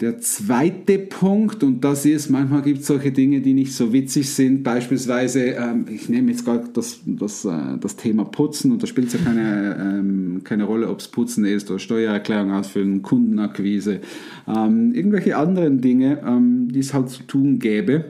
Der 0.00 0.18
zweite 0.18 0.98
Punkt, 0.98 1.62
und 1.62 1.84
das 1.84 2.06
ist, 2.06 2.30
manchmal 2.30 2.62
gibt 2.62 2.80
es 2.80 2.86
solche 2.86 3.12
Dinge, 3.12 3.42
die 3.42 3.52
nicht 3.52 3.74
so 3.74 3.92
witzig 3.92 4.30
sind, 4.32 4.62
beispielsweise, 4.62 5.40
ähm, 5.40 5.84
ich 5.90 6.08
nehme 6.08 6.30
jetzt 6.30 6.46
gerade 6.46 6.70
das, 6.72 7.00
das, 7.04 7.44
äh, 7.44 7.76
das 7.78 7.96
Thema 7.96 8.24
Putzen, 8.24 8.72
und 8.72 8.82
da 8.82 8.86
spielt 8.86 9.08
es 9.08 9.12
ja 9.12 9.18
keine, 9.20 9.76
ähm, 9.78 10.40
keine 10.42 10.64
Rolle, 10.64 10.88
ob 10.88 11.00
es 11.00 11.08
Putzen 11.08 11.44
ist 11.44 11.68
oder 11.70 11.78
Steuererklärung 11.78 12.50
ausfüllen, 12.50 13.02
Kundenakquise, 13.02 14.00
ähm, 14.48 14.94
irgendwelche 14.94 15.36
anderen 15.36 15.82
Dinge, 15.82 16.22
ähm, 16.26 16.72
die 16.72 16.80
es 16.80 16.94
halt 16.94 17.10
zu 17.10 17.24
tun 17.24 17.58
gäbe, 17.58 18.06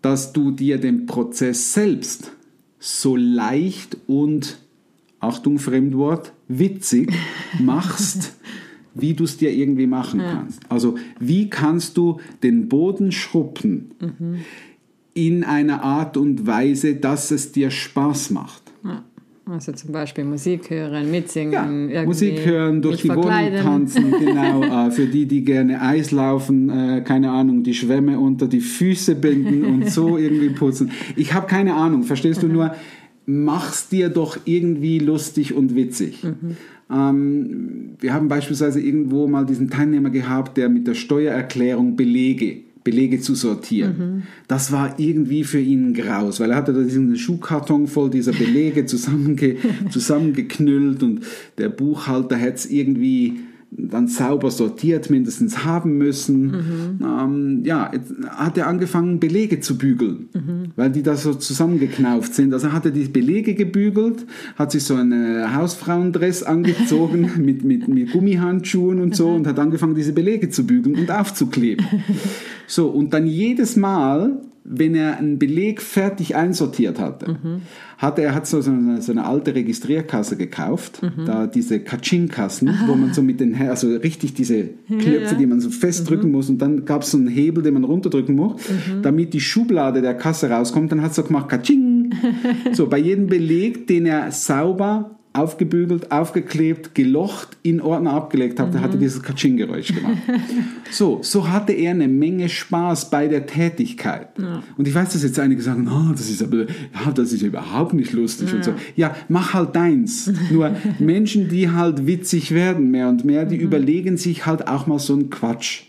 dass 0.00 0.32
du 0.32 0.52
dir 0.52 0.78
den 0.78 1.06
Prozess 1.06 1.74
selbst 1.74 2.30
so 2.78 3.16
leicht 3.16 3.96
und, 4.06 4.58
Achtung, 5.18 5.58
Fremdwort, 5.58 6.32
witzig 6.46 7.12
machst, 7.58 8.36
wie 9.00 9.14
du 9.14 9.24
es 9.24 9.36
dir 9.36 9.52
irgendwie 9.52 9.86
machen 9.86 10.20
ja. 10.20 10.32
kannst. 10.32 10.60
Also 10.68 10.96
wie 11.18 11.50
kannst 11.50 11.96
du 11.96 12.18
den 12.42 12.68
Boden 12.68 13.12
schruppen 13.12 13.90
mhm. 14.00 14.36
in 15.14 15.44
einer 15.44 15.82
Art 15.82 16.16
und 16.16 16.46
Weise, 16.46 16.96
dass 16.96 17.30
es 17.30 17.52
dir 17.52 17.70
Spaß 17.70 18.30
macht. 18.30 18.62
Ja. 18.84 19.04
Also 19.48 19.70
zum 19.70 19.92
Beispiel 19.92 20.24
Musik 20.24 20.70
hören, 20.70 21.08
mitsingen, 21.08 21.88
ja, 21.88 22.04
Musik 22.04 22.44
hören, 22.44 22.82
durch 22.82 23.02
die 23.02 23.08
Wohnung 23.10 23.30
tanzen, 23.62 24.10
genau. 24.18 24.88
äh, 24.88 24.90
für 24.90 25.06
die, 25.06 25.26
die 25.26 25.44
gerne 25.44 25.80
Eis 25.80 26.10
laufen, 26.10 26.68
äh, 26.68 27.02
keine 27.02 27.30
Ahnung, 27.30 27.62
die 27.62 27.74
Schwämme 27.74 28.18
unter 28.18 28.48
die 28.48 28.58
Füße 28.58 29.14
binden 29.14 29.64
und 29.64 29.88
so 29.88 30.18
irgendwie 30.18 30.48
putzen. 30.48 30.90
Ich 31.14 31.32
habe 31.32 31.46
keine 31.46 31.74
Ahnung, 31.74 32.02
verstehst 32.02 32.42
du 32.42 32.48
nur? 32.48 32.74
Mach's 33.24 33.88
dir 33.88 34.08
doch 34.08 34.36
irgendwie 34.46 34.98
lustig 34.98 35.54
und 35.54 35.76
witzig. 35.76 36.24
Mhm. 36.24 36.56
Ähm, 36.90 37.96
wir 37.98 38.12
haben 38.14 38.28
beispielsweise 38.28 38.80
irgendwo 38.80 39.26
mal 39.26 39.46
diesen 39.46 39.70
Teilnehmer 39.70 40.10
gehabt, 40.10 40.56
der 40.56 40.68
mit 40.68 40.86
der 40.86 40.94
Steuererklärung 40.94 41.96
Belege 41.96 42.66
Belege 42.86 43.20
zu 43.20 43.34
sortieren. 43.34 43.96
Mhm. 43.98 44.22
Das 44.46 44.70
war 44.70 45.00
irgendwie 45.00 45.42
für 45.42 45.58
ihn 45.58 45.92
graus, 45.92 46.38
weil 46.38 46.52
er 46.52 46.56
hatte 46.56 46.72
da 46.72 46.82
diesen 46.82 47.16
Schuhkarton 47.16 47.88
voll 47.88 48.10
dieser 48.10 48.30
Belege 48.30 48.86
zusammenge 48.86 49.56
zusammengeknüllt 49.90 51.02
und 51.02 51.22
der 51.58 51.68
Buchhalter 51.68 52.36
hätte 52.36 52.54
es 52.54 52.70
irgendwie 52.70 53.40
dann 53.72 54.06
sauber 54.06 54.52
sortiert 54.52 55.10
mindestens 55.10 55.64
haben 55.64 55.98
müssen. 55.98 56.46
Mhm. 56.46 56.98
Ähm, 57.02 57.62
ja, 57.64 57.90
hat 58.28 58.56
er 58.56 58.68
angefangen, 58.68 59.18
Belege 59.18 59.58
zu 59.58 59.76
bügeln, 59.76 60.28
mhm. 60.32 60.55
Weil 60.76 60.90
die 60.90 61.02
da 61.02 61.16
so 61.16 61.34
zusammengeknauft 61.34 62.34
sind. 62.34 62.52
Also 62.52 62.72
hat 62.72 62.84
er 62.84 62.90
die 62.90 63.04
Belege 63.04 63.54
gebügelt, 63.54 64.26
hat 64.56 64.72
sich 64.72 64.84
so 64.84 64.94
einen 64.94 65.54
Hausfrauendress 65.56 66.42
angezogen 66.42 67.30
mit, 67.38 67.64
mit, 67.64 67.88
mit 67.88 68.12
Gummihandschuhen 68.12 69.00
und 69.00 69.16
so 69.16 69.30
mhm. 69.30 69.36
und 69.36 69.46
hat 69.46 69.58
angefangen, 69.58 69.94
diese 69.94 70.12
Belege 70.12 70.50
zu 70.50 70.66
bügeln 70.66 70.96
und 70.96 71.10
aufzukleben. 71.10 71.86
so, 72.66 72.88
und 72.88 73.14
dann 73.14 73.26
jedes 73.26 73.76
Mal, 73.76 74.42
wenn 74.68 74.94
er 74.94 75.18
einen 75.18 75.38
Beleg 75.38 75.80
fertig 75.80 76.34
einsortiert 76.34 76.98
hatte, 76.98 77.32
mhm. 77.32 77.62
hatte 77.98 78.22
er 78.22 78.34
hat 78.34 78.46
so, 78.46 78.60
eine, 78.60 79.00
so 79.00 79.12
eine 79.12 79.24
alte 79.24 79.54
Registrierkasse 79.54 80.36
gekauft, 80.36 81.02
mhm. 81.02 81.24
da 81.24 81.46
diese 81.46 81.80
Katsching-Kassen, 81.80 82.70
wo 82.86 82.94
man 82.94 83.14
so 83.14 83.22
mit 83.22 83.40
den, 83.40 83.54
also 83.54 83.88
richtig 83.96 84.34
diese 84.34 84.70
Knöpfe, 84.88 85.10
ja, 85.10 85.20
ja. 85.20 85.34
die 85.34 85.46
man 85.46 85.60
so 85.60 85.70
festdrücken 85.70 86.28
mhm. 86.28 86.32
muss 86.32 86.50
und 86.50 86.58
dann 86.58 86.84
gab 86.84 87.02
es 87.02 87.12
so 87.12 87.18
einen 87.18 87.28
Hebel, 87.28 87.62
den 87.62 87.74
man 87.74 87.84
runterdrücken 87.84 88.34
muss, 88.34 88.62
damit 89.02 89.32
die 89.34 89.40
Schublade 89.40 90.02
der 90.02 90.14
Kasse 90.14 90.50
rauskommt, 90.50 90.90
dann 90.92 91.02
hat 91.02 91.10
es 91.10 91.16
so 91.16 91.22
gemacht, 91.22 91.48
Katsching. 91.48 92.14
so, 92.72 92.88
bei 92.88 92.98
jedem 92.98 93.26
Beleg, 93.28 93.86
den 93.86 94.06
er 94.06 94.30
sauber 94.32 95.18
aufgebügelt, 95.36 96.10
aufgeklebt, 96.12 96.94
gelocht, 96.94 97.56
in 97.62 97.80
Ordner 97.80 98.12
abgelegt 98.12 98.58
hat, 98.60 98.72
mhm. 98.72 98.80
hat 98.80 98.92
er 98.92 98.98
dieses 98.98 99.22
Katsching-Geräusch 99.22 99.94
gemacht. 99.94 100.16
so, 100.90 101.20
so 101.22 101.48
hatte 101.48 101.72
er 101.72 101.92
eine 101.92 102.08
Menge 102.08 102.48
Spaß 102.48 103.10
bei 103.10 103.28
der 103.28 103.46
Tätigkeit. 103.46 104.28
Ja. 104.38 104.62
Und 104.76 104.88
ich 104.88 104.94
weiß, 104.94 105.12
dass 105.12 105.22
jetzt 105.22 105.38
einige 105.38 105.62
sagen, 105.62 105.88
oh, 105.88 106.12
das 106.12 106.28
ist 106.30 106.42
aber, 106.42 106.58
ja, 106.58 107.10
das 107.14 107.32
ist 107.32 107.42
überhaupt 107.42 107.94
nicht 107.94 108.12
lustig 108.12 108.50
ja. 108.50 108.56
und 108.56 108.64
so. 108.64 108.74
Ja, 108.94 109.14
mach 109.28 109.54
halt 109.54 109.76
deins. 109.76 110.32
Nur 110.50 110.74
Menschen, 110.98 111.48
die 111.48 111.70
halt 111.70 112.06
witzig 112.06 112.52
werden 112.52 112.90
mehr 112.90 113.08
und 113.08 113.24
mehr, 113.24 113.44
die 113.44 113.56
mhm. 113.56 113.62
überlegen 113.62 114.16
sich 114.16 114.46
halt 114.46 114.68
auch 114.68 114.86
mal 114.86 114.98
so 114.98 115.12
einen 115.12 115.30
Quatsch. 115.30 115.84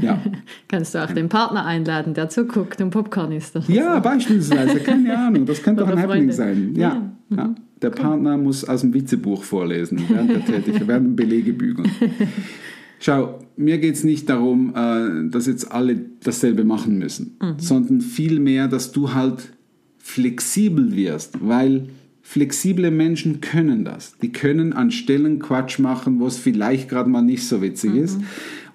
Ja. 0.00 0.20
Kannst 0.68 0.94
du 0.94 1.02
auch 1.02 1.10
den 1.10 1.28
Partner 1.28 1.64
einladen, 1.64 2.14
der 2.14 2.28
zuguckt 2.28 2.80
und 2.80 2.90
Popcorn 2.90 3.32
isst. 3.32 3.56
Ja, 3.68 3.96
so. 3.96 4.02
beispielsweise, 4.02 4.80
keine 4.80 5.18
Ahnung, 5.18 5.46
das 5.46 5.62
könnte 5.64 5.84
auch 5.84 5.88
ein 5.88 6.00
Happening 6.00 6.32
sein. 6.32 6.74
Ja, 6.76 7.10
ja. 7.30 7.54
Der 7.82 7.90
Partner 7.90 8.38
muss 8.38 8.64
aus 8.64 8.82
dem 8.82 8.94
Witzebuch 8.94 9.42
vorlesen, 9.42 10.00
während 10.08 10.30
der 10.30 10.44
Tätigkeit, 10.44 10.86
während 10.86 11.16
Belege 11.16 11.52
bügeln. 11.52 11.90
Schau, 13.00 13.40
mir 13.56 13.78
geht 13.78 13.96
es 13.96 14.04
nicht 14.04 14.28
darum, 14.28 14.72
äh, 14.76 15.28
dass 15.28 15.46
jetzt 15.46 15.72
alle 15.72 16.00
dasselbe 16.22 16.62
machen 16.64 16.98
müssen, 16.98 17.36
mhm. 17.42 17.54
sondern 17.58 18.00
vielmehr, 18.00 18.68
dass 18.68 18.92
du 18.92 19.12
halt 19.12 19.52
flexibel 19.98 20.94
wirst, 20.94 21.38
weil 21.46 21.88
flexible 22.22 22.92
Menschen 22.92 23.40
können 23.40 23.84
das. 23.84 24.16
Die 24.22 24.30
können 24.30 24.72
an 24.72 24.92
Stellen 24.92 25.40
Quatsch 25.40 25.80
machen, 25.80 26.20
wo 26.20 26.28
es 26.28 26.38
vielleicht 26.38 26.88
gerade 26.88 27.10
mal 27.10 27.22
nicht 27.22 27.46
so 27.46 27.60
witzig 27.60 27.92
mhm. 27.92 28.04
ist, 28.04 28.20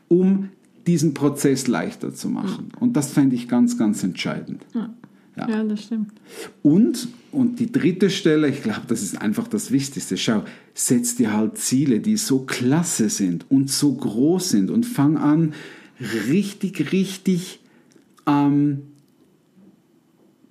um 0.10 0.50
diesen 0.88 1.14
Prozess 1.14 1.68
leichter 1.68 2.14
zu 2.14 2.30
machen. 2.30 2.66
Mhm. 2.76 2.82
Und 2.82 2.98
das 2.98 3.12
fände 3.12 3.36
ich 3.36 3.48
ganz, 3.48 3.78
ganz 3.78 4.04
entscheidend. 4.04 4.66
Ja. 4.74 4.90
Ja. 5.38 5.48
ja, 5.48 5.64
das 5.64 5.84
stimmt. 5.84 6.12
Und, 6.64 7.08
und 7.32 7.60
die 7.60 7.72
dritte 7.72 8.10
Stelle, 8.10 8.50
ich 8.50 8.64
glaube, 8.64 8.82
das 8.88 9.04
ist 9.04 9.22
einfach 9.22 9.48
das 9.48 9.72
Wichtigste. 9.72 10.18
Schau, 10.18 10.44
setz 10.74 11.16
dir 11.16 11.34
halt 11.34 11.58
Ziele, 11.58 12.00
die 12.00 12.18
so 12.18 12.40
klasse 12.40 13.10
sind 13.10 13.46
und 13.50 13.70
so 13.70 13.94
groß 13.94 14.50
sind 14.50 14.72
und 14.72 14.86
fang 14.86 15.18
an, 15.18 15.54
richtig, 16.28 16.92
richtig 16.92 17.60
ähm, 18.26 18.84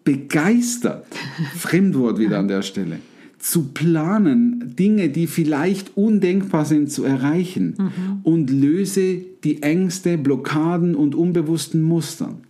begeistert, 0.05 1.07
Fremdwort 1.57 2.19
wieder 2.19 2.39
an 2.39 2.49
der 2.49 2.63
Stelle, 2.63 3.01
zu 3.39 3.65
planen, 3.65 4.75
Dinge, 4.79 5.09
die 5.09 5.27
vielleicht 5.27 5.97
undenkbar 5.97 6.65
sind, 6.65 6.93
zu 6.93 7.05
erreichen 7.05 7.75
mhm. 7.77 8.21
und 8.23 8.51
löse 8.51 9.21
die 9.43 9.63
Ängste, 9.63 10.17
Blockaden 10.17 10.95
und 10.95 11.15
unbewussten 11.15 11.83
Mustern 11.83 12.46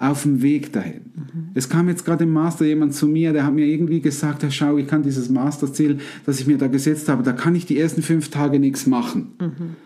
auf 0.00 0.22
dem 0.22 0.40
Weg 0.40 0.72
dahin. 0.72 1.02
Mhm. 1.14 1.50
Es 1.54 1.68
kam 1.68 1.88
jetzt 1.88 2.06
gerade 2.06 2.24
im 2.24 2.32
Master 2.32 2.64
jemand 2.64 2.94
zu 2.94 3.06
mir, 3.06 3.34
der 3.34 3.44
hat 3.44 3.54
mir 3.54 3.66
irgendwie 3.66 4.00
gesagt, 4.00 4.42
Herr 4.42 4.50
Schau, 4.50 4.78
ich 4.78 4.86
kann 4.86 5.02
dieses 5.02 5.28
Masterziel, 5.28 5.98
das 6.24 6.40
ich 6.40 6.46
mir 6.46 6.56
da 6.56 6.68
gesetzt 6.68 7.08
habe, 7.10 7.22
da 7.22 7.32
kann 7.32 7.54
ich 7.54 7.66
die 7.66 7.78
ersten 7.78 8.00
fünf 8.00 8.30
Tage 8.30 8.58
nichts 8.58 8.86
machen. 8.86 9.32
Mhm. 9.38 9.76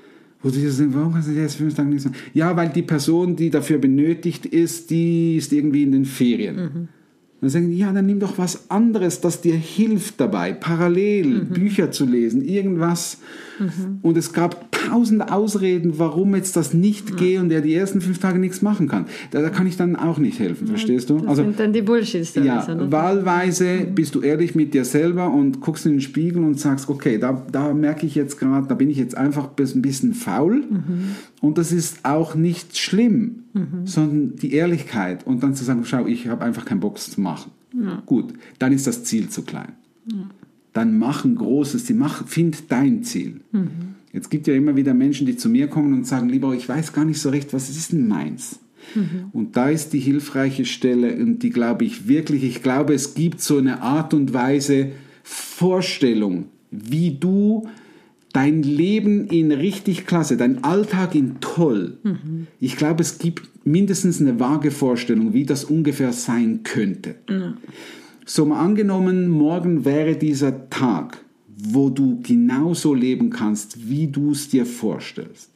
Wo 0.40 0.50
dir 0.50 0.60
denkst, 0.60 0.94
warum 0.94 1.14
kannst 1.14 1.28
du 1.28 1.32
die 1.32 1.40
ersten 1.40 1.64
fünf 1.64 1.74
Tage 1.74 1.88
nichts 1.88 2.04
machen? 2.04 2.16
Ja, 2.32 2.56
weil 2.56 2.68
die 2.68 2.82
Person, 2.82 3.34
die 3.34 3.50
dafür 3.50 3.78
benötigt 3.78 4.46
ist, 4.46 4.90
die 4.90 5.36
ist 5.36 5.52
irgendwie 5.52 5.82
in 5.82 5.90
den 5.90 6.04
Ferien. 6.04 6.56
Mhm. 6.56 6.88
Dann 7.40 7.50
sagen 7.50 7.70
die, 7.70 7.78
ja, 7.78 7.92
dann 7.92 8.06
nimm 8.06 8.20
doch 8.20 8.38
was 8.38 8.70
anderes, 8.70 9.20
das 9.20 9.40
dir 9.40 9.56
hilft 9.56 10.20
dabei, 10.20 10.52
parallel. 10.52 11.40
Bücher 11.44 11.90
zu 11.90 12.06
lesen, 12.06 12.40
irgendwas. 12.40 13.18
Und 14.00 14.16
es 14.16 14.32
gab 14.32 14.73
tausend 14.88 15.30
Ausreden, 15.32 15.98
warum 15.98 16.34
jetzt 16.34 16.56
das 16.56 16.74
nicht 16.74 17.10
ja. 17.10 17.16
geht 17.16 17.40
und 17.40 17.48
der 17.48 17.60
die 17.60 17.74
ersten 17.74 18.00
fünf 18.00 18.18
Tage 18.18 18.38
nichts 18.38 18.62
machen 18.62 18.88
kann. 18.88 19.06
Da, 19.30 19.42
da 19.42 19.50
kann 19.50 19.66
ich 19.66 19.76
dann 19.76 19.96
auch 19.96 20.18
nicht 20.18 20.38
helfen, 20.38 20.66
ja, 20.66 20.72
verstehst 20.72 21.10
du? 21.10 21.18
Das 21.18 21.28
also, 21.28 21.42
sind 21.42 21.58
dann 21.58 21.72
die 21.72 21.82
Bullshits. 21.82 22.34
Ja, 22.34 22.60
also, 22.60 22.90
wahlweise 22.90 23.86
mhm. 23.86 23.94
bist 23.94 24.14
du 24.14 24.20
ehrlich 24.20 24.54
mit 24.54 24.74
dir 24.74 24.84
selber 24.84 25.32
und 25.32 25.60
guckst 25.60 25.86
in 25.86 25.92
den 25.92 26.00
Spiegel 26.00 26.42
und 26.42 26.58
sagst, 26.58 26.88
okay, 26.88 27.18
da, 27.18 27.44
da 27.50 27.72
merke 27.72 28.06
ich 28.06 28.14
jetzt 28.14 28.38
gerade, 28.38 28.66
da 28.66 28.74
bin 28.74 28.90
ich 28.90 28.98
jetzt 28.98 29.16
einfach 29.16 29.50
ein 29.58 29.82
bisschen 29.82 30.14
faul 30.14 30.64
mhm. 30.68 31.16
und 31.40 31.58
das 31.58 31.72
ist 31.72 32.04
auch 32.04 32.34
nicht 32.34 32.76
schlimm, 32.76 33.44
mhm. 33.52 33.86
sondern 33.86 34.36
die 34.36 34.52
Ehrlichkeit 34.52 35.26
und 35.26 35.42
dann 35.42 35.54
zu 35.54 35.64
sagen, 35.64 35.82
schau, 35.84 36.06
ich 36.06 36.28
habe 36.28 36.44
einfach 36.44 36.64
keinen 36.64 36.80
Bock 36.80 36.98
zu 36.98 37.20
machen. 37.20 37.50
Ja. 37.72 38.02
Gut, 38.06 38.34
dann 38.58 38.72
ist 38.72 38.86
das 38.86 39.04
Ziel 39.04 39.28
zu 39.28 39.42
klein. 39.42 39.72
Dann 40.72 40.98
mach 40.98 41.24
ein 41.24 41.36
großes 41.36 41.86
Ziel, 41.86 41.96
mach, 41.96 42.26
find 42.26 42.70
dein 42.70 43.02
Ziel. 43.04 43.40
Mhm. 43.52 43.93
Jetzt 44.14 44.30
gibt 44.30 44.46
ja 44.46 44.54
immer 44.54 44.76
wieder 44.76 44.94
Menschen, 44.94 45.26
die 45.26 45.36
zu 45.36 45.48
mir 45.48 45.66
kommen 45.66 45.92
und 45.92 46.06
sagen, 46.06 46.28
lieber, 46.28 46.54
ich 46.54 46.68
weiß 46.68 46.92
gar 46.92 47.04
nicht 47.04 47.20
so 47.20 47.30
recht, 47.30 47.52
was 47.52 47.68
ist 47.68 47.90
denn 47.90 48.06
meins? 48.06 48.60
Mhm. 48.94 49.30
Und 49.32 49.56
da 49.56 49.68
ist 49.68 49.92
die 49.92 49.98
hilfreiche 49.98 50.64
Stelle 50.64 51.16
und 51.16 51.40
die 51.40 51.50
glaube 51.50 51.84
ich 51.84 52.06
wirklich, 52.06 52.44
ich 52.44 52.62
glaube, 52.62 52.94
es 52.94 53.14
gibt 53.14 53.40
so 53.40 53.58
eine 53.58 53.82
Art 53.82 54.14
und 54.14 54.32
Weise, 54.32 54.92
Vorstellung, 55.24 56.46
wie 56.70 57.16
du 57.18 57.66
dein 58.32 58.62
Leben 58.62 59.26
in 59.26 59.50
richtig 59.50 60.06
klasse, 60.06 60.36
dein 60.36 60.62
Alltag 60.62 61.16
in 61.16 61.40
toll. 61.40 61.98
Mhm. 62.04 62.46
Ich 62.60 62.76
glaube, 62.76 63.02
es 63.02 63.18
gibt 63.18 63.66
mindestens 63.66 64.20
eine 64.20 64.38
vage 64.38 64.70
Vorstellung, 64.70 65.32
wie 65.32 65.44
das 65.44 65.64
ungefähr 65.64 66.12
sein 66.12 66.60
könnte. 66.62 67.16
Mhm. 67.28 67.54
So 68.24 68.46
mal 68.46 68.60
angenommen, 68.60 69.28
morgen 69.28 69.84
wäre 69.84 70.14
dieser 70.14 70.70
Tag 70.70 71.23
wo 71.56 71.90
du 71.90 72.20
genauso 72.22 72.94
leben 72.94 73.30
kannst, 73.30 73.88
wie 73.88 74.06
du 74.08 74.32
es 74.32 74.48
dir 74.48 74.66
vorstellst. 74.66 75.50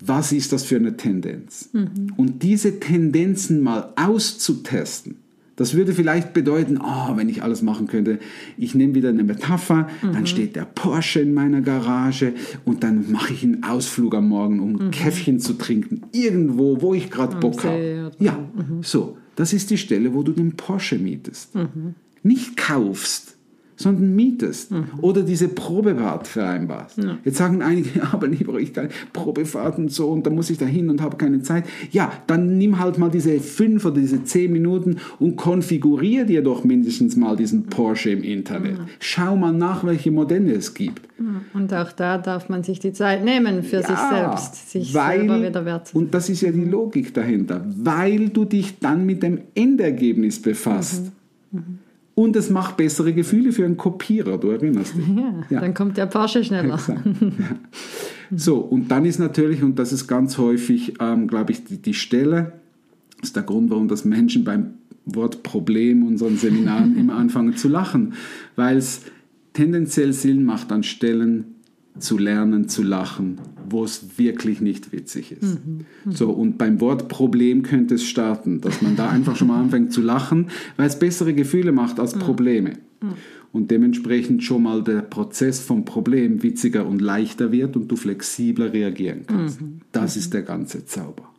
Was 0.00 0.32
ist 0.32 0.52
das 0.52 0.64
für 0.64 0.76
eine 0.76 0.96
Tendenz? 0.96 1.70
Mhm. 1.72 2.12
Und 2.16 2.42
diese 2.42 2.80
Tendenzen 2.80 3.62
mal 3.62 3.92
auszutesten, 3.96 5.16
Das 5.56 5.74
würde 5.74 5.92
vielleicht 5.92 6.32
bedeuten, 6.32 6.78
oh, 6.82 7.16
wenn 7.16 7.28
ich 7.28 7.42
alles 7.42 7.62
machen 7.62 7.86
könnte, 7.86 8.18
ich 8.56 8.74
nehme 8.74 8.94
wieder 8.94 9.10
eine 9.10 9.22
Metapher, 9.22 9.88
dann 10.02 10.26
steht 10.26 10.56
der 10.56 10.64
Porsche 10.64 11.20
in 11.20 11.32
meiner 11.32 11.60
Garage 11.60 12.32
und 12.64 12.82
dann 12.82 13.10
mache 13.12 13.32
ich 13.32 13.44
einen 13.44 13.62
Ausflug 13.62 14.14
am 14.14 14.28
Morgen, 14.28 14.58
um 14.60 14.80
ein 14.80 14.90
Käffchen 14.90 15.38
zu 15.38 15.54
trinken, 15.54 16.02
irgendwo, 16.12 16.82
wo 16.82 16.94
ich 16.94 17.10
gerade 17.10 17.36
Bock 17.36 17.62
habe. 17.64 18.10
Ja, 18.18 18.38
so, 18.82 19.16
das 19.36 19.52
ist 19.52 19.70
die 19.70 19.78
Stelle, 19.78 20.12
wo 20.12 20.22
du 20.22 20.32
den 20.32 20.56
Porsche 20.56 20.98
mietest. 20.98 21.52
Nicht 22.24 22.56
kaufst, 22.56 23.33
sondern 23.76 24.14
mietest 24.14 24.72
oder 25.00 25.22
diese 25.22 25.48
Probefahrt 25.48 26.26
vereinbarst. 26.26 26.98
Jetzt 27.24 27.38
sagen 27.38 27.62
einige, 27.62 27.98
ja, 27.98 28.08
aber 28.12 28.26
lieber 28.26 28.58
ich 28.58 28.72
kann 28.72 28.88
Probefahrt 29.12 29.78
und 29.78 29.92
so 29.92 30.10
und 30.10 30.26
dann 30.26 30.34
muss 30.34 30.50
ich 30.50 30.58
da 30.58 30.66
hin 30.66 30.90
und 30.90 31.00
habe 31.00 31.16
keine 31.16 31.42
Zeit. 31.42 31.64
Ja, 31.90 32.12
dann 32.26 32.58
nimm 32.58 32.78
halt 32.78 32.98
mal 32.98 33.10
diese 33.10 33.40
fünf 33.40 33.84
oder 33.84 34.00
diese 34.00 34.24
zehn 34.24 34.52
Minuten 34.52 34.96
und 35.18 35.36
konfigurier 35.36 36.24
dir 36.24 36.42
doch 36.42 36.64
mindestens 36.64 37.16
mal 37.16 37.36
diesen 37.36 37.64
Porsche 37.64 38.10
im 38.10 38.22
Internet. 38.22 38.78
Schau 39.00 39.36
mal 39.36 39.52
nach, 39.52 39.84
welche 39.84 40.10
Modelle 40.10 40.52
es 40.52 40.74
gibt. 40.74 41.08
Und 41.52 41.72
auch 41.72 41.92
da 41.92 42.18
darf 42.18 42.48
man 42.48 42.64
sich 42.64 42.80
die 42.80 42.92
Zeit 42.92 43.24
nehmen 43.24 43.62
für 43.62 43.82
sich 43.82 43.96
selbst, 43.96 44.70
sich 44.70 44.92
selber 44.92 45.42
wieder 45.42 45.64
wert 45.64 45.94
Und 45.94 46.12
das 46.12 46.28
ist 46.28 46.40
ja 46.40 46.50
die 46.50 46.64
Logik 46.64 47.14
dahinter, 47.14 47.64
weil 47.66 48.30
du 48.30 48.44
dich 48.44 48.78
dann 48.80 49.06
mit 49.06 49.22
dem 49.22 49.40
Endergebnis 49.54 50.42
befasst. 50.42 51.12
Mhm. 51.52 51.78
Und 52.14 52.36
es 52.36 52.48
macht 52.48 52.76
bessere 52.76 53.12
Gefühle 53.12 53.50
für 53.52 53.64
einen 53.64 53.76
Kopierer, 53.76 54.38
du 54.38 54.50
erinnerst 54.50 54.94
dich. 54.94 55.06
Ja, 55.16 55.34
Ja. 55.50 55.60
dann 55.60 55.74
kommt 55.74 55.96
der 55.96 56.06
Porsche 56.06 56.44
schneller. 56.44 56.78
Ja. 56.86 56.96
So, 58.36 58.56
und 58.58 58.88
dann 58.90 59.04
ist 59.04 59.18
natürlich, 59.18 59.62
und 59.62 59.78
das 59.78 59.92
ist 59.92 60.06
ganz 60.06 60.38
häufig, 60.38 60.94
ähm, 61.00 61.26
glaube 61.28 61.52
ich, 61.52 61.64
die, 61.64 61.78
die 61.78 61.94
Stelle, 61.94 62.52
ist 63.22 63.36
der 63.36 63.42
Grund, 63.42 63.70
warum 63.70 63.88
das 63.88 64.04
Menschen 64.04 64.44
beim 64.44 64.74
Wort 65.06 65.42
Problem 65.42 66.06
unseren 66.06 66.36
Seminaren 66.36 66.96
immer 66.98 67.16
anfangen 67.16 67.56
zu 67.56 67.68
lachen, 67.68 68.14
weil 68.56 68.76
es 68.76 69.02
tendenziell 69.52 70.12
Sinn 70.12 70.44
macht, 70.44 70.72
an 70.72 70.82
Stellen 70.82 71.53
zu 71.98 72.18
lernen, 72.18 72.68
zu 72.68 72.82
lachen, 72.82 73.38
wo 73.68 73.84
es 73.84 74.18
wirklich 74.18 74.60
nicht 74.60 74.92
witzig 74.92 75.32
ist. 75.32 75.58
So, 76.10 76.30
und 76.30 76.58
beim 76.58 76.80
Wort 76.80 77.08
Problem 77.08 77.62
könnte 77.62 77.94
es 77.94 78.04
starten, 78.04 78.60
dass 78.60 78.82
man 78.82 78.96
da 78.96 79.08
einfach 79.10 79.36
schon 79.36 79.48
mal 79.48 79.60
anfängt 79.60 79.92
zu 79.92 80.02
lachen, 80.02 80.48
weil 80.76 80.86
es 80.88 80.98
bessere 80.98 81.34
Gefühle 81.34 81.72
macht 81.72 82.00
als 82.00 82.14
Probleme. 82.14 82.72
Und 83.52 83.70
dementsprechend 83.70 84.42
schon 84.42 84.64
mal 84.64 84.82
der 84.82 85.02
Prozess 85.02 85.60
vom 85.60 85.84
Problem 85.84 86.42
witziger 86.42 86.86
und 86.86 87.00
leichter 87.00 87.52
wird 87.52 87.76
und 87.76 87.86
du 87.88 87.94
flexibler 87.96 88.72
reagieren 88.72 89.24
kannst. 89.26 89.60
Das 89.92 90.16
ist 90.16 90.34
der 90.34 90.42
ganze 90.42 90.84
Zauber. 90.86 91.30